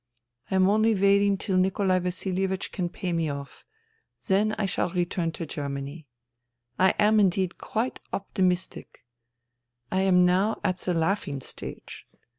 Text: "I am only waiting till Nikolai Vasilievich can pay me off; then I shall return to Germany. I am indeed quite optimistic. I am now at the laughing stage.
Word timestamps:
"I 0.49 0.55
am 0.55 0.67
only 0.67 0.95
waiting 0.95 1.37
till 1.37 1.57
Nikolai 1.57 1.99
Vasilievich 1.99 2.71
can 2.71 2.89
pay 2.89 3.13
me 3.13 3.29
off; 3.29 3.63
then 4.27 4.53
I 4.57 4.65
shall 4.65 4.89
return 4.89 5.31
to 5.33 5.45
Germany. 5.45 6.07
I 6.79 6.95
am 6.97 7.19
indeed 7.19 7.59
quite 7.59 7.99
optimistic. 8.11 9.05
I 9.91 9.99
am 10.01 10.25
now 10.25 10.59
at 10.63 10.77
the 10.77 10.95
laughing 10.95 11.39
stage. 11.39 12.07